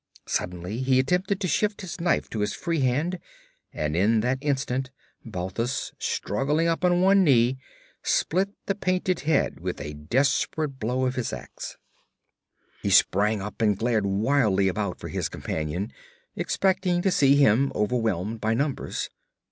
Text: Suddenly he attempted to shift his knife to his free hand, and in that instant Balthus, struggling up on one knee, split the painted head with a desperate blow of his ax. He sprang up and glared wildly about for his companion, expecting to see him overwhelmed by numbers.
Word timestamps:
Suddenly 0.25 0.79
he 0.79 0.97
attempted 0.97 1.39
to 1.41 1.47
shift 1.47 1.81
his 1.81 2.01
knife 2.01 2.27
to 2.31 2.39
his 2.39 2.55
free 2.55 2.79
hand, 2.79 3.19
and 3.71 3.95
in 3.95 4.21
that 4.21 4.39
instant 4.41 4.89
Balthus, 5.23 5.91
struggling 5.99 6.67
up 6.67 6.83
on 6.83 7.01
one 7.01 7.23
knee, 7.23 7.59
split 8.01 8.49
the 8.65 8.73
painted 8.73 9.19
head 9.19 9.59
with 9.59 9.79
a 9.79 9.93
desperate 9.93 10.79
blow 10.79 11.05
of 11.05 11.13
his 11.13 11.31
ax. 11.31 11.77
He 12.81 12.89
sprang 12.89 13.43
up 13.43 13.61
and 13.61 13.77
glared 13.77 14.07
wildly 14.07 14.67
about 14.67 14.97
for 14.99 15.09
his 15.09 15.29
companion, 15.29 15.93
expecting 16.35 17.03
to 17.03 17.11
see 17.11 17.35
him 17.35 17.71
overwhelmed 17.75 18.41
by 18.41 18.55
numbers. 18.55 19.07